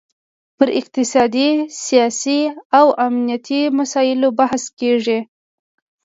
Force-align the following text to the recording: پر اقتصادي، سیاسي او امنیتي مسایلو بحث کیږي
پر 0.57 0.67
اقتصادي، 0.79 1.49
سیاسي 1.85 2.39
او 2.77 2.85
امنیتي 3.05 3.61
مسایلو 3.79 4.29
بحث 4.39 4.63
کیږي 4.79 5.19